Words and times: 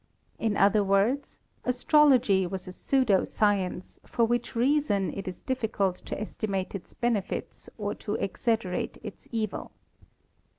In 0.39 0.57
other 0.57 0.83
words, 0.83 1.41
astrology 1.63 2.47
was 2.47 2.67
a 2.67 2.73
pseudo 2.73 3.23
science, 3.23 3.99
for 4.03 4.25
which 4.25 4.55
reason 4.55 5.13
it 5.15 5.27
is 5.27 5.41
difficult 5.41 5.97
to 6.07 6.19
estimate 6.19 6.73
its 6.73 6.95
benefits 6.95 7.69
or 7.77 7.93
to 7.93 8.15
exaggerate 8.15 8.97
its 9.03 9.27
evils. 9.31 9.69